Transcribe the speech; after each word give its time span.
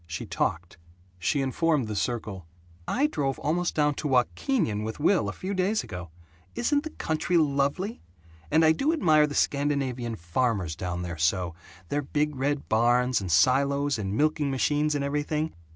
She 0.07 0.25
talked. 0.25 0.79
She 1.19 1.43
informed 1.43 1.87
the 1.87 1.95
circle 1.95 2.47
"I 2.87 3.05
drove 3.05 3.37
almost 3.37 3.75
down 3.75 3.93
to 3.97 4.07
Wahkeenyan 4.07 4.83
with 4.83 4.99
Will, 4.99 5.29
a 5.29 5.31
few 5.31 5.53
days 5.53 5.83
ago. 5.83 6.09
Isn't 6.55 6.81
the 6.81 6.89
country 6.89 7.37
lovely! 7.37 8.01
And 8.49 8.65
I 8.65 8.71
do 8.71 8.93
admire 8.93 9.27
the 9.27 9.35
Scandinavian 9.35 10.15
farmers 10.15 10.75
down 10.75 11.03
there 11.03 11.19
so: 11.19 11.53
their 11.89 12.01
big 12.01 12.35
red 12.35 12.67
barns 12.67 13.21
and 13.21 13.31
silos 13.31 13.99
and 13.99 14.17
milking 14.17 14.49
machines 14.49 14.95
and 14.95 15.03
everything. 15.03 15.53